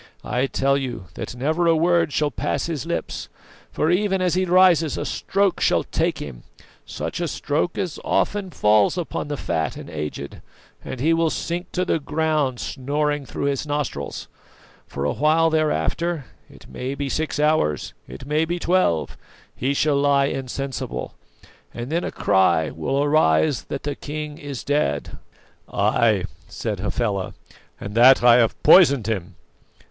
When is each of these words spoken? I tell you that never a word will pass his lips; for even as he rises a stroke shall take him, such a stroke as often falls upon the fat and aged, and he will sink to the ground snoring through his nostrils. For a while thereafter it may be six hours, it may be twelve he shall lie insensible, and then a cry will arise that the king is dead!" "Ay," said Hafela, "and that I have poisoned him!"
I 0.25 0.47
tell 0.47 0.79
you 0.79 1.05
that 1.13 1.35
never 1.35 1.67
a 1.67 1.75
word 1.75 2.11
will 2.19 2.31
pass 2.31 2.65
his 2.65 2.87
lips; 2.87 3.29
for 3.71 3.91
even 3.91 4.19
as 4.19 4.33
he 4.33 4.45
rises 4.45 4.97
a 4.97 5.05
stroke 5.05 5.59
shall 5.61 5.83
take 5.83 6.17
him, 6.17 6.41
such 6.87 7.19
a 7.19 7.27
stroke 7.27 7.77
as 7.77 7.99
often 8.03 8.49
falls 8.49 8.97
upon 8.97 9.27
the 9.27 9.37
fat 9.37 9.77
and 9.77 9.91
aged, 9.91 10.41
and 10.83 10.99
he 10.99 11.13
will 11.13 11.29
sink 11.29 11.71
to 11.73 11.85
the 11.85 11.99
ground 11.99 12.59
snoring 12.59 13.27
through 13.27 13.43
his 13.45 13.67
nostrils. 13.67 14.27
For 14.87 15.03
a 15.05 15.11
while 15.13 15.51
thereafter 15.51 16.25
it 16.49 16.67
may 16.67 16.95
be 16.95 17.07
six 17.07 17.39
hours, 17.39 17.93
it 18.07 18.25
may 18.25 18.43
be 18.43 18.57
twelve 18.57 19.15
he 19.55 19.71
shall 19.75 19.97
lie 19.97 20.25
insensible, 20.25 21.13
and 21.75 21.91
then 21.91 22.03
a 22.03 22.11
cry 22.11 22.71
will 22.71 23.03
arise 23.03 23.65
that 23.65 23.83
the 23.83 23.93
king 23.93 24.39
is 24.39 24.63
dead!" 24.63 25.19
"Ay," 25.71 26.25
said 26.47 26.79
Hafela, 26.79 27.35
"and 27.79 27.93
that 27.93 28.23
I 28.23 28.37
have 28.37 28.63
poisoned 28.63 29.05
him!" 29.05 29.35